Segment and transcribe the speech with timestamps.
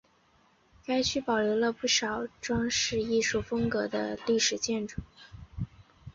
[0.83, 5.03] 该区保留了不少装饰艺术风格的历史建筑。